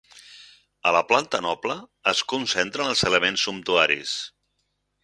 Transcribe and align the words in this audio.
A 0.91 0.93
la 0.95 1.01
planta 1.11 1.41
noble 1.47 1.75
es 2.15 2.25
concentren 2.35 2.91
els 2.95 3.07
elements 3.13 3.47
sumptuaris. 3.51 4.21